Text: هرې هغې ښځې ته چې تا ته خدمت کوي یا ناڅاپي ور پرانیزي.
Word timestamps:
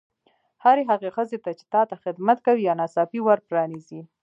هرې 0.63 0.83
هغې 0.91 1.09
ښځې 1.15 1.37
ته 1.43 1.51
چې 1.57 1.65
تا 1.73 1.81
ته 1.89 1.95
خدمت 2.03 2.37
کوي 2.45 2.61
یا 2.67 2.73
ناڅاپي 2.79 3.19
ور 3.23 3.39
پرانیزي. 3.47 4.01